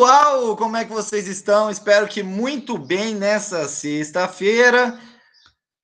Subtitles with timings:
[0.00, 1.70] pessoal, como é que vocês estão?
[1.70, 4.98] Espero que muito bem nessa sexta-feira.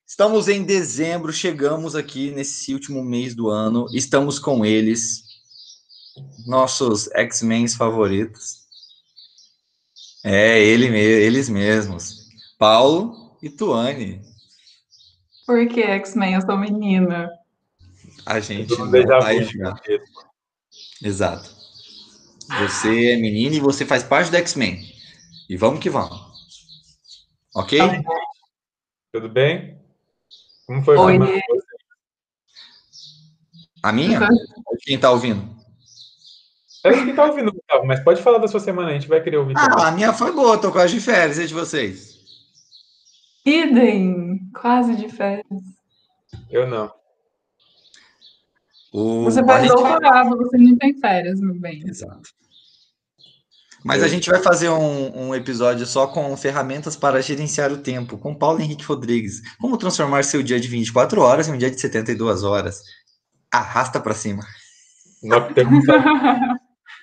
[0.07, 3.87] Estamos em dezembro, chegamos aqui nesse último mês do ano.
[3.93, 5.23] Estamos com eles,
[6.47, 8.65] nossos X-Men favoritos.
[10.25, 12.31] É, ele, eles mesmos.
[12.59, 14.23] Paulo e Tuane.
[15.45, 16.37] Por que X-Men?
[16.37, 17.29] Eu sou menina.
[18.25, 19.05] A gente não vai
[21.03, 21.56] Exato.
[22.61, 24.81] Você é menina e você faz parte do X-Men.
[25.49, 26.21] E vamos que vamos.
[27.55, 27.79] Ok?
[29.13, 29.81] Tudo bem?
[30.67, 31.17] Como foi Oi.
[33.83, 34.21] a minha?
[34.21, 34.37] Uhum.
[34.83, 35.57] Quem tá ouvindo?
[36.85, 39.39] É quem tá ouvindo, Gustavo, mas pode falar da sua semana, a gente vai querer
[39.39, 39.55] ouvir.
[39.57, 39.85] Ah, também.
[39.85, 42.17] a minha foi boa, tô quase de férias, e de vocês?
[43.45, 45.47] Idem, quase de férias.
[46.49, 46.93] Eu não.
[48.93, 49.25] O...
[49.25, 49.69] Você gente...
[49.69, 51.83] doutorado, você não tem férias, meu bem.
[51.87, 52.31] Exato.
[53.87, 58.19] Mas a gente vai fazer um, um, episódio só com ferramentas para gerenciar o tempo,
[58.19, 59.41] com Paulo Henrique Rodrigues.
[59.61, 62.83] Como transformar seu dia de 24 horas em um dia de 72 horas.
[63.49, 64.43] Arrasta para cima.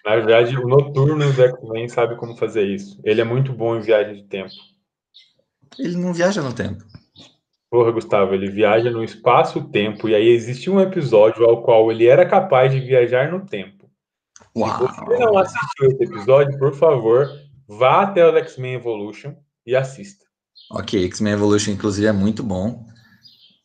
[0.05, 2.99] Na verdade, o noturno do X-Men sabe como fazer isso.
[3.05, 4.51] Ele é muito bom em viagem de tempo.
[5.79, 6.83] Ele não viaja no tempo.
[7.71, 12.25] Porra, Gustavo, ele viaja no espaço-tempo, e aí existe um episódio ao qual ele era
[12.25, 13.82] capaz de viajar no tempo.
[14.55, 14.87] Uau.
[14.87, 17.29] Se você não assistiu esse episódio, por favor,
[17.67, 20.23] vá até o X-Men Evolution e assista.
[20.71, 22.85] Ok, X-Men Evolution, inclusive, é muito bom.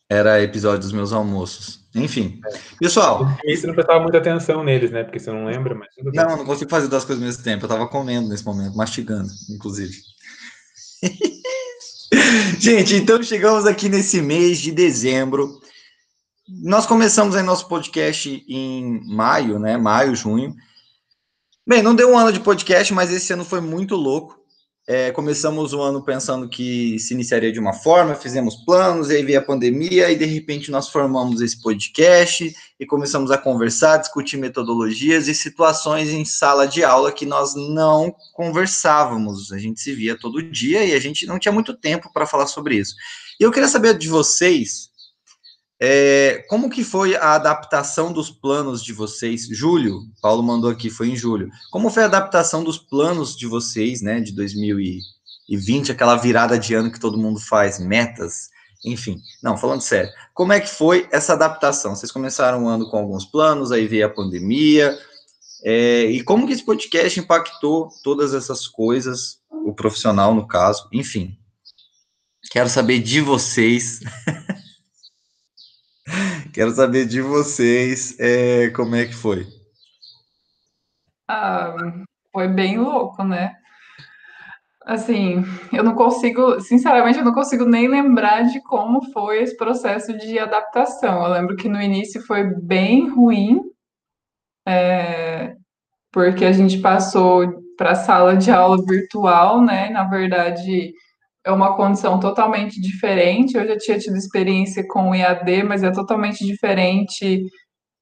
[0.08, 1.86] Era episódio dos meus almoços.
[1.95, 2.41] Enfim.
[2.78, 3.27] Pessoal.
[3.45, 5.05] E você não prestava muita atenção neles, né?
[5.05, 5.89] Porque você não lembra, mas.
[6.14, 7.64] Não, não consigo fazer duas coisas ao mesmo tempo.
[7.64, 9.92] Eu tava comendo nesse momento, mastigando, inclusive.
[12.58, 15.61] Gente, então chegamos aqui nesse mês de dezembro.
[16.48, 19.77] Nós começamos aí nosso podcast em maio, né?
[19.77, 20.55] Maio, junho.
[21.68, 24.39] Bem, não deu um ano de podcast, mas esse ano foi muito louco.
[24.86, 29.23] É, começamos o ano pensando que se iniciaria de uma forma, fizemos planos, e aí
[29.23, 34.39] veio a pandemia, e de repente nós formamos esse podcast e começamos a conversar, discutir
[34.39, 39.52] metodologias e situações em sala de aula que nós não conversávamos.
[39.52, 42.46] A gente se via todo dia e a gente não tinha muito tempo para falar
[42.46, 42.95] sobre isso.
[43.39, 44.87] E eu queria saber de vocês
[45.80, 49.46] é, como que foi a adaptação dos planos de vocês?
[49.46, 51.48] Julho, Paulo mandou aqui, foi em julho.
[51.70, 56.90] Como foi a adaptação dos planos de vocês, né, de 2020, aquela virada de ano
[56.90, 58.48] que todo mundo faz, metas,
[58.84, 59.20] enfim.
[59.40, 61.94] Não, falando sério, como é que foi essa adaptação?
[61.94, 64.98] Vocês começaram o ano com alguns planos, aí veio a pandemia,
[65.64, 71.36] é, e como que esse podcast impactou todas essas coisas, o profissional no caso, enfim.
[72.50, 74.00] Quero saber de vocês
[76.58, 79.46] Quero saber de vocês é, como é que foi.
[81.29, 81.73] Ah,
[82.33, 83.55] foi bem louco, né?
[84.85, 90.18] Assim, eu não consigo, sinceramente, eu não consigo nem lembrar de como foi esse processo
[90.18, 91.23] de adaptação.
[91.23, 93.61] Eu lembro que no início foi bem ruim,
[94.67, 95.55] é,
[96.11, 99.91] porque a gente passou para a sala de aula virtual, né?
[99.91, 100.92] Na verdade,
[101.48, 103.57] é uma condição totalmente diferente.
[103.57, 107.42] Eu já tinha tido experiência com o EAD, mas é totalmente diferente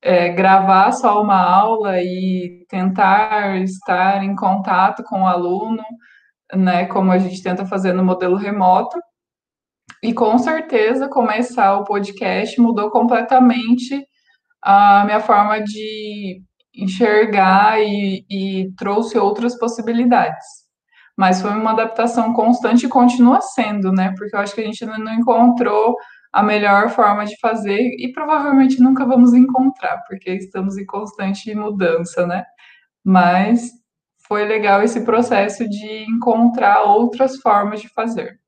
[0.03, 5.83] é, gravar só uma aula e tentar estar em contato com o aluno,
[6.55, 8.99] né, como a gente tenta fazer no modelo remoto.
[10.03, 14.05] E com certeza começar o podcast mudou completamente
[14.63, 16.43] a minha forma de
[16.75, 20.66] enxergar e, e trouxe outras possibilidades
[21.17, 24.15] mas foi uma adaptação constante e continua sendo, né?
[24.17, 25.97] Porque eu acho que a gente não encontrou
[26.33, 32.27] a melhor forma de fazer e provavelmente nunca vamos encontrar, porque estamos em constante mudança,
[32.27, 32.45] né?
[33.03, 33.71] Mas
[34.29, 38.39] foi legal esse processo de encontrar outras formas de fazer.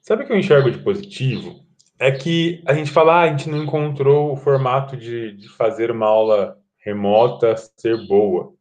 [0.00, 1.60] Sabe o que eu enxergo de positivo?
[1.98, 5.90] É que a gente fala, ah, a gente não encontrou o formato de, de fazer
[5.90, 8.54] uma aula remota ser boa.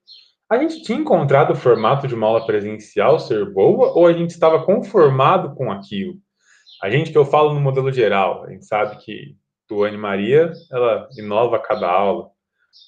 [0.49, 4.31] A gente tinha encontrado o formato de uma aula presencial ser boa ou a gente
[4.31, 6.15] estava conformado com aquilo?
[6.81, 9.35] A gente que eu falo no modelo geral, a gente sabe que
[9.67, 12.31] Tuane Maria, ela inova cada aula.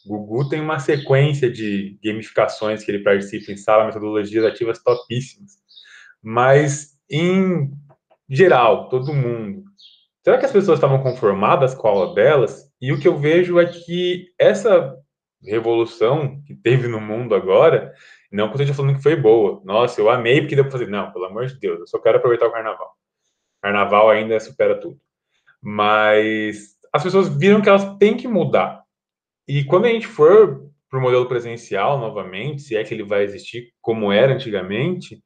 [0.08, 5.52] Gugu tem uma sequência de gamificações que ele participa em sala, metodologias ativas topíssimas.
[6.24, 7.72] Mas, em
[8.28, 9.64] geral, todo mundo,
[10.24, 12.72] será que as pessoas estavam conformadas com a aula delas?
[12.82, 14.96] E o que eu vejo é que essa
[15.44, 17.94] revolução que teve no mundo agora,
[18.32, 19.62] não que eu esteja falando que foi boa.
[19.66, 20.88] Nossa, eu amei porque deu para fazer.
[20.88, 22.92] Não, pelo amor de Deus, eu só quero aproveitar o carnaval.
[23.62, 25.00] Carnaval ainda supera tudo.
[25.62, 28.84] Mas as pessoas viram que elas têm que mudar.
[29.48, 33.24] E quando a gente for para o modelo presencial novamente, se é que ele vai
[33.24, 35.22] existir como era antigamente,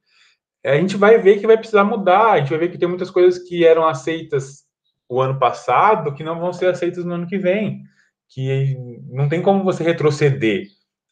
[0.63, 3.11] a gente vai ver que vai precisar mudar, a gente vai ver que tem muitas
[3.11, 4.65] coisas que eram aceitas
[5.07, 7.83] o ano passado que não vão ser aceitas no ano que vem,
[8.29, 8.77] que
[9.09, 10.67] não tem como você retroceder.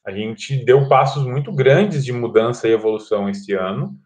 [0.05, 3.97] A gente deu passos muito grandes de mudança e evolução este ano,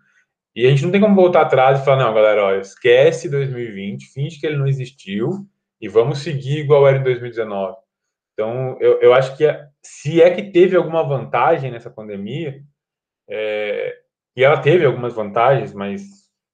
[0.56, 4.12] e a gente não tem como voltar atrás e falar, não, galera, ó, esquece 2020,
[4.12, 5.48] finge que ele não existiu
[5.80, 7.78] e vamos seguir igual era em 2019.
[8.34, 9.46] Então, eu, eu acho que
[9.84, 12.62] se é que teve alguma vantagem nessa pandemia,
[13.30, 13.98] é,
[14.36, 16.02] e ela teve algumas vantagens, mas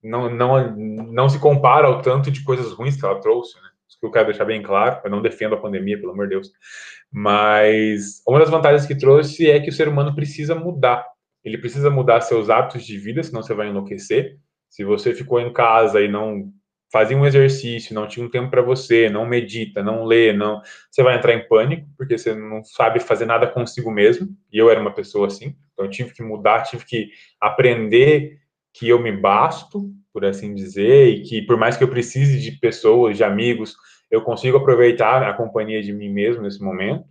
[0.02, 3.70] não, não, não se compara ao tanto de coisas ruins que ela trouxe, né?
[3.88, 6.36] Isso que eu quero deixar bem claro, eu não defendo a pandemia, pelo amor de
[6.36, 6.52] Deus.
[7.12, 11.06] Mas uma das vantagens que trouxe é que o ser humano precisa mudar
[11.44, 14.38] ele precisa mudar seus hábitos de vida, senão você vai enlouquecer.
[14.70, 16.52] Se você ficou em casa e não
[16.92, 21.02] fazia um exercício, não tinha um tempo para você, não medita, não lê, não, você
[21.02, 24.30] vai entrar em pânico, porque você não sabe fazer nada consigo mesmo.
[24.52, 27.10] E eu era uma pessoa assim, então eu tive que mudar, tive que
[27.42, 28.40] aprender
[28.72, 32.52] que eu me basto, por assim dizer, e que por mais que eu precise de
[32.60, 33.76] pessoas, de amigos,
[34.12, 37.04] eu consigo aproveitar a companhia de mim mesmo nesse momento.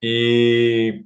[0.00, 1.04] E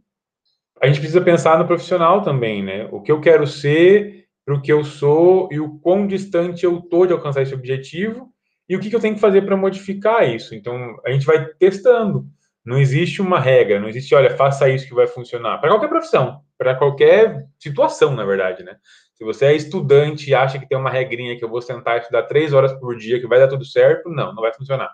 [0.80, 2.86] a gente precisa pensar no profissional também, né?
[2.92, 7.06] O que eu quero ser, o que eu sou e o quão distante eu estou
[7.06, 8.30] de alcançar esse objetivo
[8.68, 10.54] e o que, que eu tenho que fazer para modificar isso.
[10.54, 12.26] Então, a gente vai testando.
[12.64, 15.58] Não existe uma regra, não existe, olha, faça isso que vai funcionar.
[15.58, 18.76] Para qualquer profissão, para qualquer situação, na verdade, né?
[19.16, 22.00] Se você é estudante e acha que tem uma regrinha que eu vou sentar e
[22.00, 24.90] estudar três horas por dia, que vai dar tudo certo, não, não vai funcionar.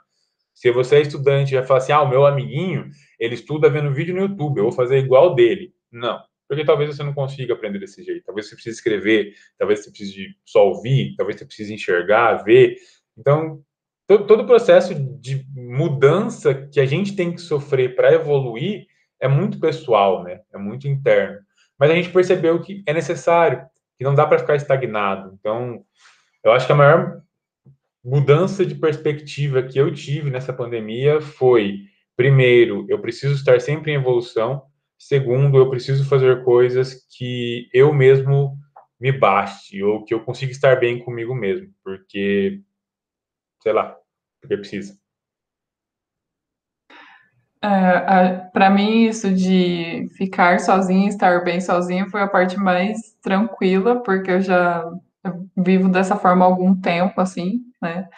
[0.54, 2.88] Se você é estudante e vai falar assim, ah, o meu amiguinho,
[3.18, 5.74] ele estuda vendo vídeo no YouTube, eu vou fazer igual dele.
[5.90, 8.24] Não, porque talvez você não consiga aprender desse jeito.
[8.24, 12.76] Talvez você precise escrever, talvez você precise só ouvir, talvez você precise enxergar, ver.
[13.18, 13.60] Então,
[14.06, 18.86] todo, todo o processo de mudança que a gente tem que sofrer para evoluir
[19.18, 20.42] é muito pessoal, né?
[20.52, 21.40] É muito interno.
[21.78, 23.66] Mas a gente percebeu que é necessário,
[24.02, 25.32] que não dá para ficar estagnado.
[25.38, 25.84] Então,
[26.44, 27.22] eu acho que a maior
[28.04, 31.82] mudança de perspectiva que eu tive nessa pandemia foi,
[32.16, 34.64] primeiro, eu preciso estar sempre em evolução,
[34.98, 38.58] segundo, eu preciso fazer coisas que eu mesmo
[39.00, 42.60] me baste, ou que eu consiga estar bem comigo mesmo, porque,
[43.62, 43.96] sei lá,
[44.40, 44.98] porque precisa.
[47.64, 54.02] É, para mim, isso de ficar sozinha, estar bem sozinha, foi a parte mais tranquila,
[54.02, 54.84] porque eu já
[55.56, 58.08] vivo dessa forma há algum tempo, assim, né?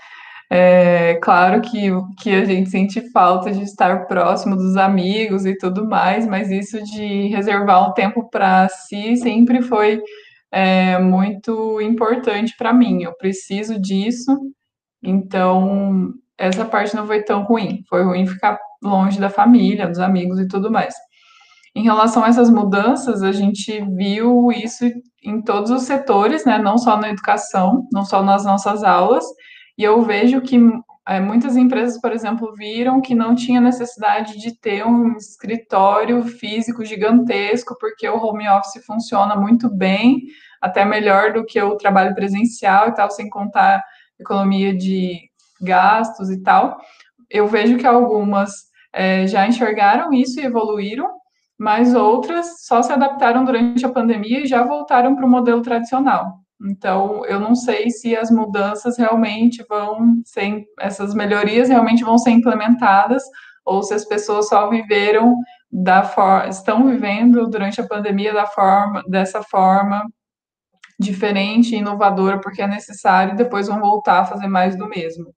[0.51, 5.89] É claro que, que a gente sente falta de estar próximo dos amigos e tudo
[5.89, 10.01] mais, mas isso de reservar um tempo para si sempre foi
[10.53, 13.03] é, muito importante para mim.
[13.03, 14.39] Eu preciso disso,
[15.03, 17.83] então essa parte não foi tão ruim.
[17.89, 20.95] Foi ruim ficar longe da família, dos amigos e tudo mais.
[21.75, 24.85] Em relação a essas mudanças, a gente viu isso
[25.25, 26.59] em todos os setores, né?
[26.59, 29.25] Não só na educação, não só nas nossas aulas.
[29.77, 30.57] E eu vejo que
[31.07, 36.85] é, muitas empresas, por exemplo, viram que não tinha necessidade de ter um escritório físico
[36.85, 40.23] gigantesco, porque o home office funciona muito bem,
[40.63, 43.83] até melhor do que o trabalho presencial e tal, sem contar
[44.19, 45.29] economia de
[45.61, 46.79] gastos e tal.
[47.29, 51.09] Eu vejo que algumas é, já enxergaram isso e evoluíram,
[51.59, 56.45] mas outras só se adaptaram durante a pandemia e já voltaram para o modelo tradicional.
[56.65, 62.31] Então, eu não sei se as mudanças realmente vão ser, essas melhorias realmente vão ser
[62.31, 63.23] implementadas,
[63.65, 65.37] ou se as pessoas só viveram
[65.71, 70.05] da forma, estão vivendo durante a pandemia da forma, dessa forma
[70.99, 75.35] diferente, inovadora, porque é necessário, e depois vão voltar a fazer mais do mesmo.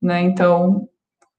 [0.00, 0.20] Né?
[0.20, 0.88] Então,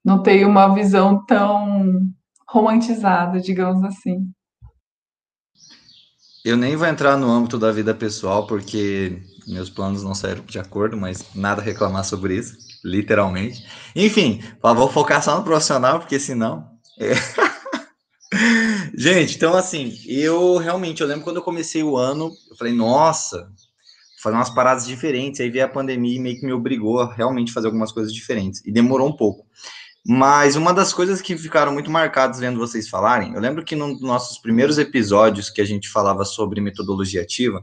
[0.04, 2.00] não tenho uma visão tão
[2.48, 4.30] romantizada, digamos assim.
[6.44, 10.58] Eu nem vou entrar no âmbito da vida pessoal, porque meus planos não saíram de
[10.58, 13.66] acordo, mas nada a reclamar sobre isso, literalmente.
[13.96, 16.68] Enfim, vou focar só no profissional, porque senão.
[16.98, 17.14] É...
[18.96, 23.48] Gente, então assim, eu realmente, eu lembro quando eu comecei o ano, eu falei, nossa,
[24.24, 25.40] fazer umas paradas diferentes.
[25.40, 28.64] Aí veio a pandemia e meio que me obrigou a realmente fazer algumas coisas diferentes.
[28.64, 29.46] E demorou um pouco.
[30.06, 34.00] Mas uma das coisas que ficaram muito marcadas vendo vocês falarem, eu lembro que nos
[34.02, 37.62] nossos primeiros episódios que a gente falava sobre metodologia ativa,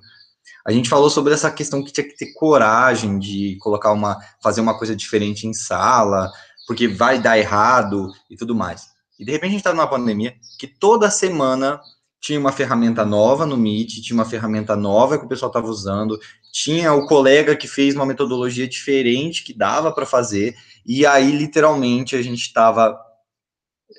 [0.65, 4.59] a gente falou sobre essa questão que tinha que ter coragem de colocar uma, fazer
[4.61, 6.31] uma coisa diferente em sala,
[6.67, 8.87] porque vai dar errado e tudo mais.
[9.19, 11.79] E de repente a gente está numa pandemia que toda semana
[12.21, 16.19] tinha uma ferramenta nova no Meet, tinha uma ferramenta nova que o pessoal estava usando,
[16.53, 22.15] tinha o colega que fez uma metodologia diferente que dava para fazer, e aí, literalmente,
[22.15, 22.99] a gente estava.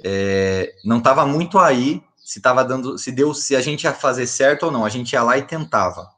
[0.04, 4.26] É, não estava muito aí se estava dando, se deu, se a gente ia fazer
[4.26, 4.84] certo ou não.
[4.84, 6.08] A gente ia lá e tentava.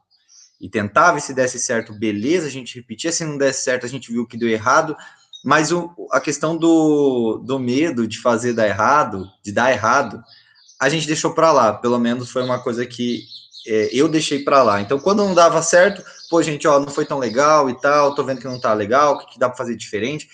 [0.60, 3.88] E tentava, e se desse certo, beleza, a gente repetia, se não desse certo, a
[3.88, 4.96] gente viu que deu errado.
[5.44, 10.22] Mas o, a questão do, do medo de fazer dar errado, de dar errado,
[10.84, 11.72] a gente deixou para lá.
[11.72, 13.24] Pelo menos foi uma coisa que
[13.66, 14.80] é, eu deixei para lá.
[14.80, 18.22] Então, quando não dava certo, pô, gente, ó, não foi tão legal e tal, tô
[18.22, 20.28] vendo que não tá legal, o que, que dá para fazer diferente?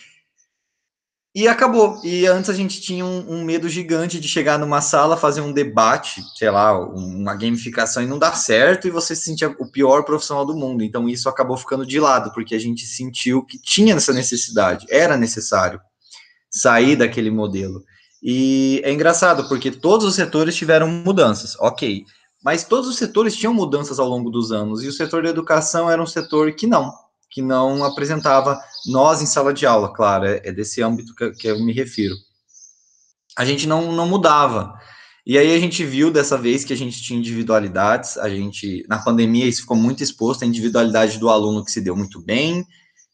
[1.32, 2.00] E acabou.
[2.04, 5.52] E antes a gente tinha um, um, medo gigante de chegar numa sala, fazer um
[5.52, 10.02] debate, sei lá, uma gamificação e não dar certo, e você se sentia o pior
[10.02, 10.82] profissional do mundo.
[10.82, 15.16] Então isso acabou ficando de lado, porque a gente sentiu que tinha essa necessidade, era
[15.16, 15.80] necessário
[16.50, 17.84] sair daquele modelo.
[18.22, 22.04] E é engraçado, porque todos os setores tiveram mudanças, ok.
[22.42, 25.90] Mas todos os setores tinham mudanças ao longo dos anos, e o setor da educação
[25.90, 26.92] era um setor que não
[27.30, 31.60] que não apresentava nós em sala de aula, claro, é, é desse âmbito que, eu
[31.60, 32.16] me refiro.
[33.38, 34.74] A gente não, não mudava.
[35.24, 38.98] E aí a gente viu dessa vez que a gente tinha individualidades, a gente, na
[38.98, 42.64] pandemia, isso ficou muito exposto, a individualidade do aluno que se deu muito bem,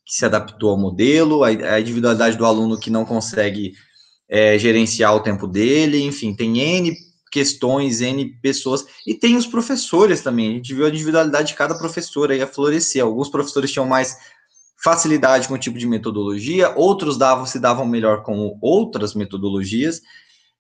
[0.05, 3.75] que se adaptou ao modelo, a individualidade do aluno que não consegue
[4.29, 6.97] é, gerenciar o tempo dele, enfim, tem N
[7.31, 11.77] questões, N pessoas, e tem os professores também, a gente viu a individualidade de cada
[11.77, 14.17] professor aí a florescer, alguns professores tinham mais
[14.83, 20.01] facilidade com o tipo de metodologia, outros davam, se davam melhor com outras metodologias,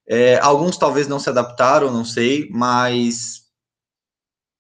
[0.07, 3.43] é, alguns talvez não se adaptaram, não sei, mas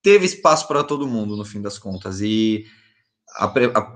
[0.03, 2.65] teve espaço para todo mundo, no fim das contas, e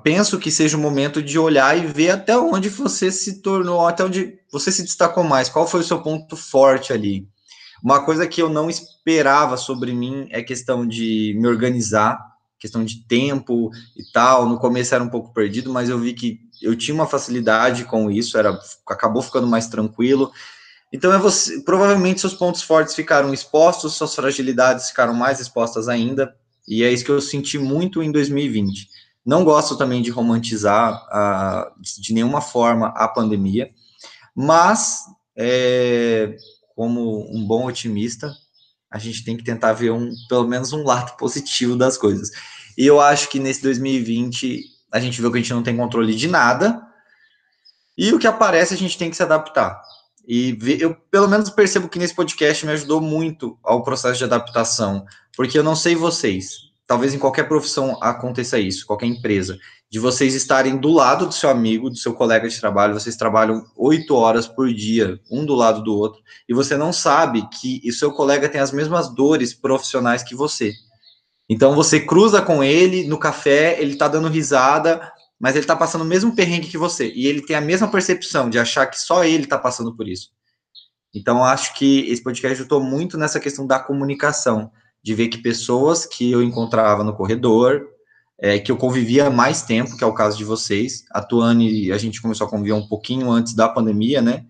[0.03, 4.05] penso que seja o momento de olhar e ver até onde você se tornou, até
[4.05, 7.27] onde você se destacou mais, qual foi o seu ponto forte ali,
[7.83, 12.19] uma coisa que eu não esperava sobre mim é questão de me organizar,
[12.59, 14.47] questão de tempo e tal.
[14.47, 18.11] No começo era um pouco perdido, mas eu vi que eu tinha uma facilidade com
[18.11, 20.31] isso, era acabou ficando mais tranquilo.
[20.93, 26.35] Então é você, provavelmente seus pontos fortes ficaram expostos, suas fragilidades ficaram mais expostas ainda,
[26.69, 28.89] e é isso que eu senti muito em 2020.
[29.25, 31.05] Não gosto também de romantizar
[31.99, 33.71] de nenhuma forma a pandemia,
[34.35, 35.05] mas
[35.37, 36.37] é,
[36.75, 38.35] como um bom otimista,
[38.91, 42.31] a gente tem que tentar ver um, pelo menos um lado positivo das coisas.
[42.77, 46.15] E eu acho que nesse 2020 a gente viu que a gente não tem controle
[46.15, 46.83] de nada.
[47.97, 49.81] E o que aparece a gente tem que se adaptar.
[50.27, 55.05] E eu pelo menos percebo que nesse podcast me ajudou muito ao processo de adaptação,
[55.37, 59.57] porque eu não sei vocês, talvez em qualquer profissão aconteça isso, qualquer empresa
[59.89, 63.65] de vocês estarem do lado do seu amigo, do seu colega de trabalho, vocês trabalham
[63.77, 67.93] oito horas por dia, um do lado do outro, e você não sabe que o
[67.93, 70.73] seu colega tem as mesmas dores profissionais que você.
[71.49, 76.03] Então você cruza com ele no café, ele tá dando risada, mas ele tá passando
[76.03, 79.23] o mesmo perrengue que você, e ele tem a mesma percepção de achar que só
[79.23, 80.31] ele tá passando por isso.
[81.15, 86.05] Então acho que esse podcast ajudou muito nessa questão da comunicação, de ver que pessoas
[86.05, 87.87] que eu encontrava no corredor,
[88.39, 91.05] é, que eu convivia mais tempo, que é o caso de vocês.
[91.11, 94.45] A Tuane, a gente começou a conviver um pouquinho antes da pandemia, né?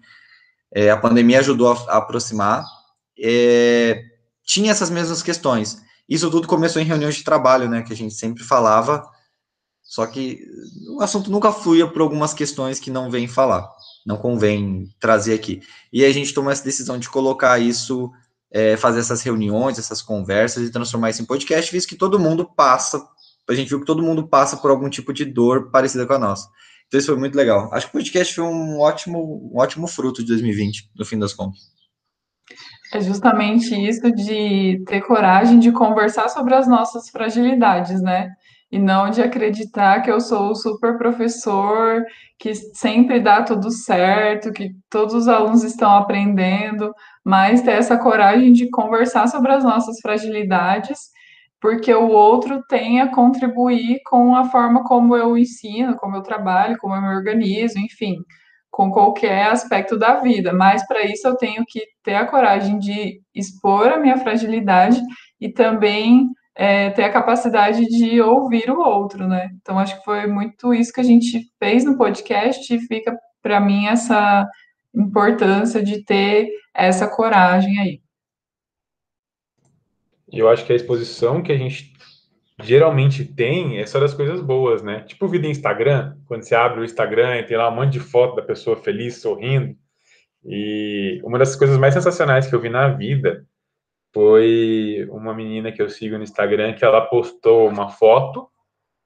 [0.73, 2.65] É, a pandemia ajudou a, a aproximar.
[3.19, 4.03] É,
[4.45, 5.83] tinha essas mesmas questões.
[6.09, 7.83] Isso tudo começou em reuniões de trabalho, né?
[7.83, 9.05] Que a gente sempre falava,
[9.91, 10.47] só que
[10.89, 13.69] o assunto nunca fluía por algumas questões que não vem falar,
[14.07, 15.61] não convém trazer aqui.
[15.93, 18.09] E a gente tomou essa decisão de colocar isso,
[18.53, 22.45] é, fazer essas reuniões, essas conversas e transformar isso em podcast, visto que todo mundo
[22.45, 23.01] passa
[23.53, 26.19] a gente viu que todo mundo passa por algum tipo de dor parecida com a
[26.19, 26.49] nossa.
[26.87, 27.73] Então isso foi muito legal.
[27.73, 31.33] Acho que o podcast foi um ótimo, um ótimo fruto de 2020, no fim das
[31.33, 31.61] contas.
[32.93, 38.31] É justamente isso de ter coragem de conversar sobre as nossas fragilidades, né?
[38.71, 42.05] E não de acreditar que eu sou o super professor,
[42.39, 46.93] que sempre dá tudo certo, que todos os alunos estão aprendendo,
[47.25, 51.11] mas ter essa coragem de conversar sobre as nossas fragilidades
[51.61, 56.79] porque o outro tem a contribuir com a forma como eu ensino, como eu trabalho,
[56.79, 58.17] como eu me organizo, enfim,
[58.71, 60.53] com qualquer aspecto da vida.
[60.53, 65.01] Mas para isso eu tenho que ter a coragem de expor a minha fragilidade
[65.39, 66.29] e também
[66.61, 69.51] é, ter a capacidade de ouvir o outro, né?
[69.63, 73.59] Então acho que foi muito isso que a gente fez no podcast e fica para
[73.59, 74.47] mim essa
[74.95, 78.03] importância de ter essa coragem aí.
[80.31, 81.95] Eu acho que a exposição que a gente
[82.63, 85.01] geralmente tem é só das coisas boas, né?
[85.05, 88.01] Tipo vida em Instagram, quando você abre o Instagram e tem lá um monte de
[88.01, 89.75] foto da pessoa feliz, sorrindo.
[90.45, 93.47] E uma das coisas mais sensacionais que eu vi na vida
[94.13, 98.49] foi uma menina que eu sigo no Instagram que ela postou uma foto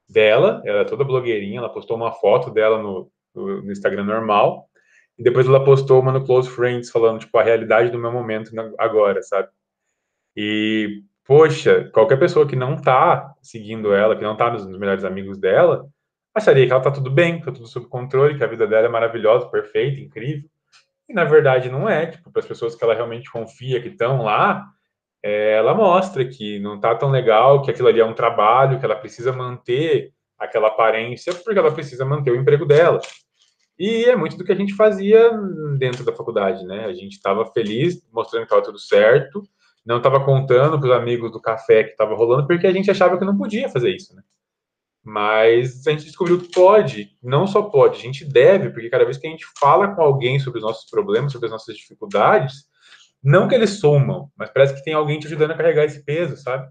[0.09, 4.69] dela, ela é toda blogueirinha, ela postou uma foto dela no, no, no Instagram normal,
[5.19, 8.51] e depois ela postou uma no Close Friends falando, tipo, a realidade do meu momento
[8.79, 9.49] agora, sabe?
[10.37, 15.39] E, poxa, qualquer pessoa que não tá seguindo ela, que não tá nos melhores amigos
[15.39, 15.87] dela,
[16.35, 18.91] acharia que ela tá tudo bem, tá tudo sob controle, que a vida dela é
[18.91, 20.49] maravilhosa, perfeita, incrível.
[21.09, 24.23] E na verdade não é, tipo, para as pessoas que ela realmente confia que estão
[24.23, 24.67] lá,
[25.27, 28.95] ela mostra que não tá tão legal, que aquilo ali é um trabalho, que ela
[28.95, 33.01] precisa manter aquela aparência, porque ela precisa manter o emprego dela.
[33.79, 35.31] E é muito do que a gente fazia
[35.79, 36.85] dentro da faculdade, né?
[36.85, 39.43] A gente estava feliz, mostrando que estava tudo certo,
[39.85, 43.17] não estava contando para os amigos do café que estava rolando, porque a gente achava
[43.17, 44.23] que não podia fazer isso, né?
[45.03, 49.17] Mas a gente descobriu que pode, não só pode, a gente deve, porque cada vez
[49.17, 52.67] que a gente fala com alguém sobre os nossos problemas, sobre as nossas dificuldades,
[53.25, 56.37] não que eles somam, mas parece que tem alguém te ajudando a carregar esse peso,
[56.37, 56.69] sabe?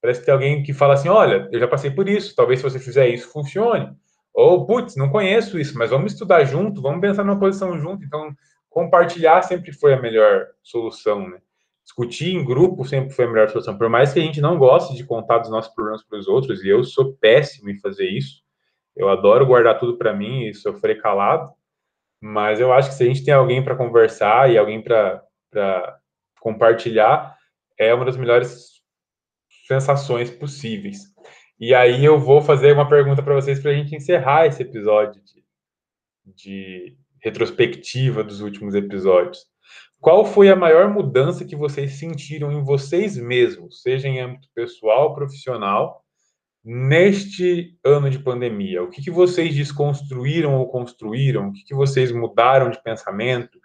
[0.00, 2.64] Parece que tem alguém que fala assim: olha, eu já passei por isso, talvez se
[2.64, 3.94] você fizer isso funcione.
[4.34, 8.04] Ou, putz, não conheço isso, mas vamos estudar junto, vamos pensar numa posição junto.
[8.04, 8.34] Então,
[8.68, 11.38] compartilhar sempre foi a melhor solução, né?
[11.82, 13.76] discutir em grupo sempre foi a melhor solução.
[13.76, 16.62] Por mais que a gente não goste de contar dos nossos problemas para os outros,
[16.62, 18.42] e eu sou péssimo em fazer isso,
[18.96, 21.50] eu adoro guardar tudo para mim e sofrer calado,
[22.20, 25.22] mas eu acho que se a gente tem alguém para conversar e alguém para
[26.40, 27.36] compartilhar,
[27.78, 28.82] é uma das melhores
[29.66, 31.12] sensações possíveis.
[31.58, 35.22] E aí eu vou fazer uma pergunta para vocês para a gente encerrar esse episódio
[35.22, 35.44] de,
[36.34, 39.46] de retrospectiva dos últimos episódios.
[40.00, 45.14] Qual foi a maior mudança que vocês sentiram em vocês mesmos, seja em âmbito pessoal
[45.14, 46.04] profissional,
[46.64, 48.82] neste ano de pandemia?
[48.82, 51.48] O que, que vocês desconstruíram ou construíram?
[51.48, 53.60] O que, que vocês mudaram de pensamento?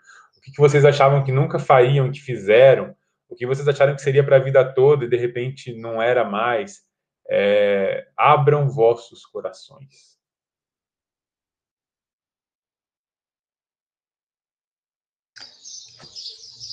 [0.48, 2.96] O que, que vocês achavam que nunca fariam, que fizeram?
[3.28, 6.24] O que vocês acharam que seria para a vida toda e de repente não era
[6.24, 6.84] mais?
[7.30, 10.18] É, abram vossos corações.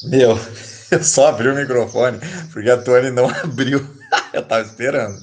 [0.04, 0.36] Meu,
[0.92, 2.18] eu só abri o microfone
[2.52, 3.80] porque a Tony não abriu.
[4.32, 5.16] eu tava esperando.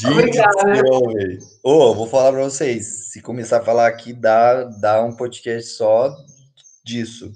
[0.00, 0.72] Gente Obrigada.
[0.72, 1.38] velho.
[1.64, 3.10] Ô, vou falar para vocês.
[3.10, 6.14] Se começar a falar aqui, dá, dá um podcast só
[6.86, 7.32] disso.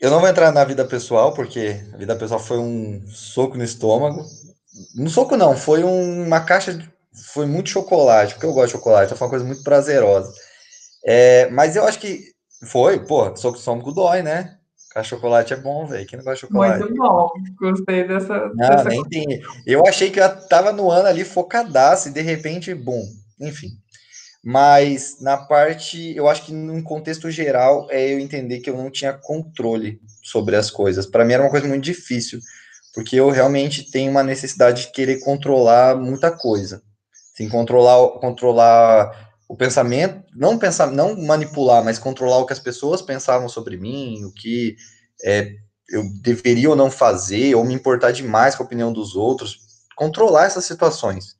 [0.00, 3.64] Eu não vou entrar na vida pessoal, porque a vida pessoal foi um soco no
[3.64, 4.22] estômago.
[4.98, 6.88] Um soco não, foi uma caixa, de,
[7.32, 10.30] foi muito chocolate, porque eu gosto de chocolate, então foi uma coisa muito prazerosa.
[11.06, 12.32] É, mas eu acho que
[12.66, 14.58] foi, pô, soco estômago dói, né?
[14.90, 16.06] Caixa chocolate é bom, velho.
[16.06, 16.80] Quem não gosta de chocolate?
[16.80, 17.30] Muito bom.
[17.58, 18.52] Gostei dessa.
[18.54, 18.84] Não, dessa...
[18.84, 19.42] nem tem.
[19.66, 23.02] Eu achei que eu tava no ano ali focadaço e de repente, bom,
[23.40, 23.70] enfim.
[24.44, 28.90] Mas na parte, eu acho que num contexto geral é eu entender que eu não
[28.90, 31.06] tinha controle sobre as coisas.
[31.06, 32.40] Para mim era uma coisa muito difícil,
[32.92, 36.82] porque eu realmente tenho uma necessidade de querer controlar muita coisa.
[37.32, 43.00] Assim, controlar, controlar o pensamento, não pensar, não manipular, mas controlar o que as pessoas
[43.00, 44.76] pensavam sobre mim, o que
[45.24, 45.54] é,
[45.88, 49.58] eu deveria ou não fazer, ou me importar demais com a opinião dos outros,
[49.96, 51.34] controlar essas situações.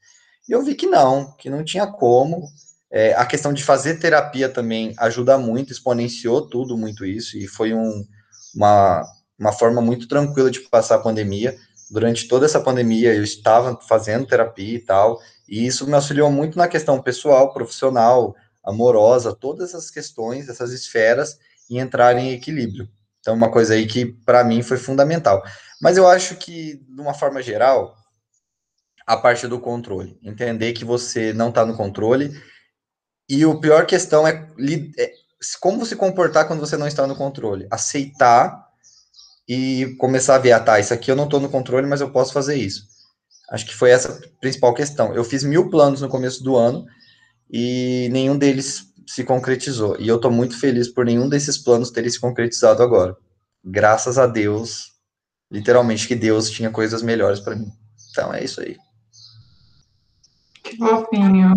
[0.48, 2.48] E eu vi que não, que não tinha como.
[2.96, 7.74] É, a questão de fazer terapia também ajuda muito, exponenciou tudo muito isso, e foi
[7.74, 8.06] um,
[8.54, 9.02] uma,
[9.36, 11.56] uma forma muito tranquila de passar a pandemia.
[11.90, 16.56] Durante toda essa pandemia, eu estava fazendo terapia e tal, e isso me auxiliou muito
[16.56, 21.36] na questão pessoal, profissional, amorosa, todas essas questões, essas esferas,
[21.68, 22.88] e entrar em equilíbrio.
[23.18, 25.42] Então, uma coisa aí que para mim foi fundamental.
[25.82, 27.96] Mas eu acho que, de uma forma geral,
[29.04, 30.16] a parte do controle.
[30.22, 32.32] Entender que você não está no controle.
[33.28, 34.48] E o pior questão é,
[34.98, 35.12] é
[35.60, 37.66] como se comportar quando você não está no controle.
[37.70, 38.68] Aceitar
[39.48, 42.10] e começar a ver, ah, tá, isso aqui eu não estou no controle, mas eu
[42.10, 42.86] posso fazer isso.
[43.50, 45.14] Acho que foi essa a principal questão.
[45.14, 46.86] Eu fiz mil planos no começo do ano
[47.50, 49.96] e nenhum deles se concretizou.
[50.00, 53.16] E eu estou muito feliz por nenhum desses planos terem se concretizado agora.
[53.62, 54.92] Graças a Deus,
[55.50, 57.70] literalmente, que Deus tinha coisas melhores para mim.
[58.10, 58.76] Então é isso aí.
[60.64, 61.54] Que fofinho.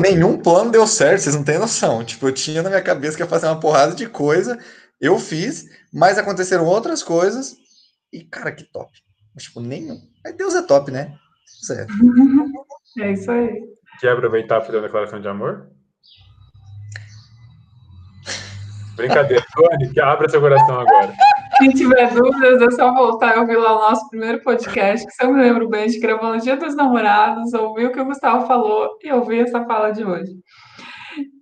[0.00, 2.04] Nenhum plano deu certo, vocês não têm noção.
[2.04, 4.58] Tipo, eu tinha na minha cabeça que ia fazer uma porrada de coisa,
[5.00, 7.56] eu fiz, mas aconteceram outras coisas,
[8.12, 8.90] e cara, que top.
[9.38, 9.98] Tipo, nenhum.
[10.26, 11.16] Aí Deus é top, né?
[11.46, 11.92] Certo.
[12.98, 13.62] É isso aí.
[14.00, 15.70] Quer aproveitar para fazer a declaração de amor?
[18.96, 21.14] Brincadeira, Tony, que abra seu coração agora.
[21.60, 25.24] Quem tiver dúvidas, é só voltar e ouvir lá o nosso primeiro podcast, que se
[25.24, 28.46] eu me lembro bem, de gravou no Dia dos Namorados, ouvir o que o Gustavo
[28.46, 30.32] falou e ouvir essa fala de hoje.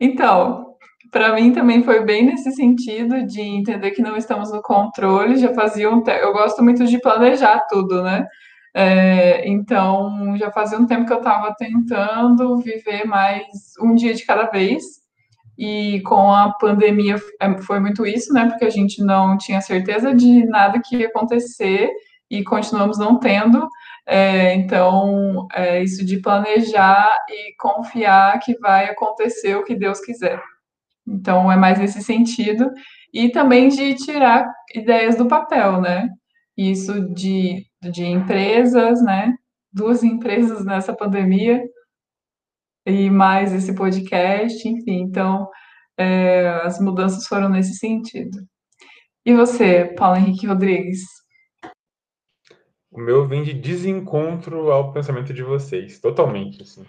[0.00, 0.74] Então,
[1.10, 5.52] para mim também foi bem nesse sentido de entender que não estamos no controle, já
[5.52, 8.26] fazia um tempo, eu gosto muito de planejar tudo, né?
[8.74, 13.46] É, então, já fazia um tempo que eu estava tentando viver mais
[13.80, 14.82] um dia de cada vez,
[15.58, 18.46] E com a pandemia é, foi muito isso, né?
[18.46, 21.90] Porque a gente não tinha certeza de nada que ia acontecer
[22.30, 23.66] e continuamos não tendo.
[24.06, 30.40] É, então, é isso de planejar e confiar que vai acontecer o que Deus quiser.
[31.06, 32.70] Então, é mais nesse sentido.
[33.12, 36.08] E também de tirar ideias do papel, né?
[36.56, 39.34] Isso de, de empresas, né?
[39.72, 41.62] Duas empresas nessa pandemia
[42.86, 45.00] e mais esse podcast, enfim.
[45.00, 45.50] Então,
[45.98, 48.38] é, as mudanças foram nesse sentido.
[49.24, 51.00] E você, Paulo Henrique Rodrigues?
[52.90, 56.86] O meu vem de desencontro ao pensamento de vocês, totalmente, assim.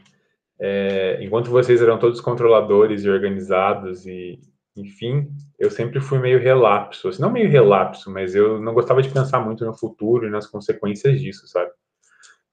[0.59, 4.39] É, enquanto vocês eram todos controladores e organizados e,
[4.75, 5.27] enfim,
[5.59, 9.39] eu sempre fui meio relapso, assim, não meio relapso, mas eu não gostava de pensar
[9.39, 11.71] muito no futuro e nas consequências disso, sabe?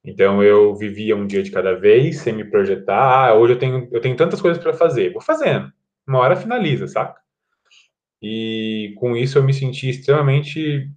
[0.05, 3.31] Então eu vivia um dia de cada vez, sem me projetar.
[3.31, 5.73] Ah, hoje eu tenho, eu tenho tantas coisas para fazer, vou fazendo.
[6.07, 7.19] Uma hora finaliza, saca?
[8.21, 10.91] E com isso eu me senti extremamente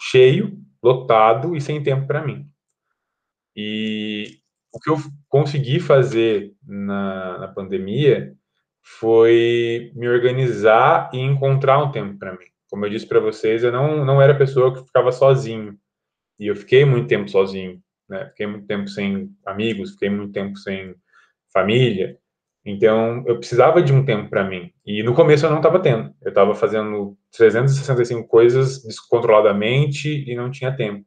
[0.00, 2.46] cheio, lotado e sem tempo para mim.
[3.56, 4.38] E
[4.72, 4.96] o que eu
[5.28, 8.34] consegui fazer na, na pandemia
[8.82, 12.46] foi me organizar e encontrar um tempo para mim.
[12.68, 15.76] Como eu disse para vocês, eu não, não era pessoa que ficava sozinho.
[16.38, 18.26] E eu fiquei muito tempo sozinho né?
[18.30, 20.94] Fiquei muito tempo sem amigos, fiquei muito tempo sem
[21.52, 22.18] família.
[22.64, 24.72] Então, eu precisava de um tempo para mim.
[24.86, 26.14] E no começo eu não estava tendo.
[26.22, 31.04] Eu estava fazendo 365 coisas descontroladamente e não tinha tempo.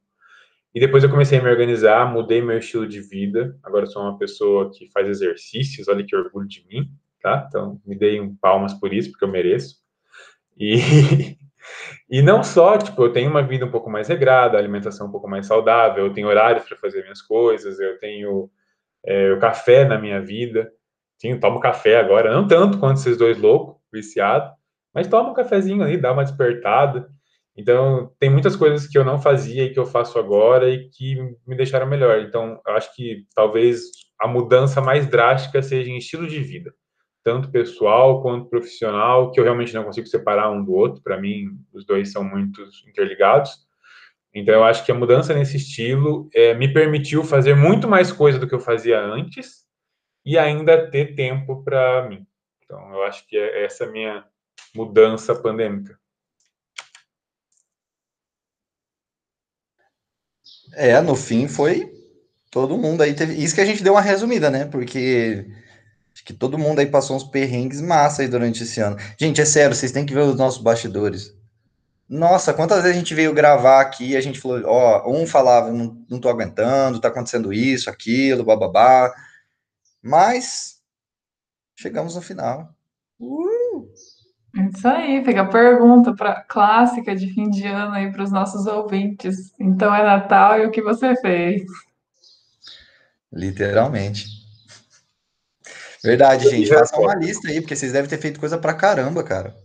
[0.74, 3.58] E depois eu comecei a me organizar, mudei meu estilo de vida.
[3.64, 7.46] Agora sou uma pessoa que faz exercícios, olha que orgulho de mim, tá?
[7.48, 9.78] Então, me dei um palmas por isso, porque eu mereço.
[10.56, 10.76] E
[12.10, 15.28] E não só, tipo, eu tenho uma vida um pouco mais regrada, alimentação um pouco
[15.28, 18.50] mais saudável, eu tenho horários para fazer minhas coisas, eu tenho
[19.06, 20.72] é, o café na minha vida.
[21.20, 24.52] Sim, tomo café agora, não tanto quanto esses dois loucos, viciados,
[24.94, 27.10] mas tomo um cafezinho ali, dá uma despertada.
[27.56, 31.16] Então, tem muitas coisas que eu não fazia e que eu faço agora e que
[31.46, 32.20] me deixaram melhor.
[32.20, 33.82] Então, eu acho que talvez
[34.20, 36.72] a mudança mais drástica seja em estilo de vida
[37.28, 41.04] tanto pessoal quanto profissional, que eu realmente não consigo separar um do outro.
[41.04, 43.68] Para mim, os dois são muito interligados.
[44.34, 48.40] Então, eu acho que a mudança nesse estilo é, me permitiu fazer muito mais coisa
[48.40, 49.66] do que eu fazia antes
[50.26, 52.26] e ainda ter tempo para mim.
[52.64, 54.24] Então, eu acho que é essa minha
[54.74, 56.00] mudança pandêmica.
[60.76, 61.92] É, no fim foi
[62.50, 63.34] todo mundo aí teve.
[63.34, 64.64] Isso que a gente deu uma resumida, né?
[64.64, 65.46] Porque
[66.28, 68.98] que todo mundo aí passou uns perrengues massa aí durante esse ano.
[69.18, 71.34] Gente, é sério, vocês têm que ver os nossos bastidores.
[72.10, 75.72] Nossa, quantas vezes a gente veio gravar aqui e a gente falou, ó, um falava,
[75.72, 79.16] não, não tô aguentando, tá acontecendo isso, aquilo, bababá.
[80.04, 80.82] Mas
[81.78, 82.76] chegamos no final.
[83.18, 83.88] Uh!
[84.58, 88.34] É isso aí, fica a pergunta pra, clássica de fim de ano aí para os
[88.34, 89.54] nossos ouvintes.
[89.58, 91.64] Então é Natal e o que você fez?
[93.32, 94.37] Literalmente.
[96.04, 96.70] Verdade, gente.
[96.70, 99.56] Faça uma lista aí, porque vocês devem ter feito coisa pra caramba, cara.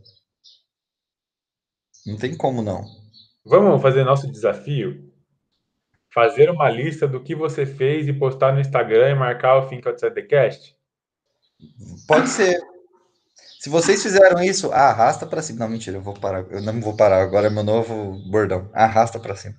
[2.07, 2.85] Não tem como não.
[3.45, 5.13] Vamos fazer nosso desafio?
[6.13, 9.87] Fazer uma lista do que você fez e postar no Instagram e marcar o Think
[9.89, 10.77] Outside the Cast?
[12.07, 12.61] Pode ser.
[13.61, 15.61] Se vocês fizeram isso, arrasta para cima.
[15.61, 16.45] Não, mentira, eu vou parar.
[16.51, 17.23] Eu não vou parar.
[17.23, 18.69] Agora é meu novo bordão.
[18.73, 19.55] Arrasta para cima.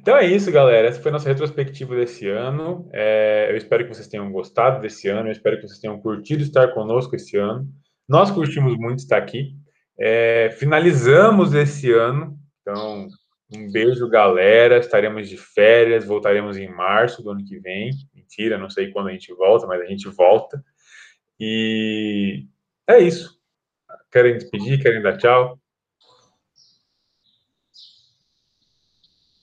[0.00, 0.88] Então é isso, galera.
[0.88, 2.88] Essa foi a nossa retrospectiva desse ano.
[2.92, 5.28] É, eu espero que vocês tenham gostado desse ano.
[5.28, 7.68] Eu espero que vocês tenham curtido estar conosco esse ano.
[8.08, 9.54] Nós curtimos muito estar aqui.
[9.98, 12.38] É, finalizamos esse ano.
[12.60, 13.08] Então,
[13.54, 14.78] um beijo, galera.
[14.78, 16.04] Estaremos de férias.
[16.04, 17.90] Voltaremos em março do ano que vem.
[18.14, 20.62] Mentira, não sei quando a gente volta, mas a gente volta.
[21.38, 22.46] E
[22.86, 23.38] é isso.
[24.10, 24.82] Querem despedir?
[24.82, 25.58] Querem dar tchau?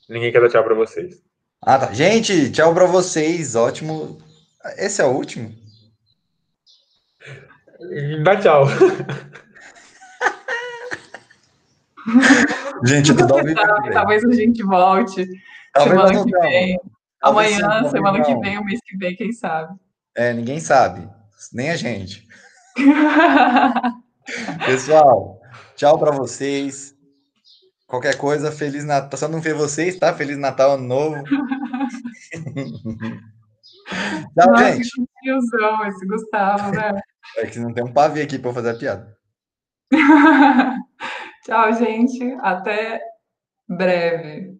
[0.10, 1.22] Ninguém quer dar tchau para vocês.
[1.62, 1.94] Ah, tá.
[1.94, 3.56] Gente, tchau para vocês.
[3.56, 4.18] Ótimo.
[4.78, 5.54] Esse é o último?
[8.24, 8.66] Dá tchau.
[12.86, 13.54] gente, eu tô dando
[13.92, 15.28] Talvez a gente volte
[15.74, 16.80] Talvez semana que vem.
[17.22, 19.76] Amanhã, semana que vem, o mês que vem, quem sabe.
[20.16, 21.10] É, ninguém sabe.
[21.52, 22.26] Nem a gente.
[24.66, 25.42] Pessoal,
[25.76, 26.95] tchau para vocês.
[27.88, 29.18] Qualquer coisa, Feliz Natal.
[29.18, 30.14] Só não ver vocês, tá?
[30.14, 31.24] Feliz Natal, Ano Novo.
[34.34, 34.90] Tchau, Nossa, gente.
[34.90, 37.00] Que tiozão esse Gustavo, né?
[37.38, 39.18] É que não tem um pavê aqui para fazer a piada.
[41.44, 42.24] Tchau, gente.
[42.40, 43.02] Até
[43.68, 44.55] breve.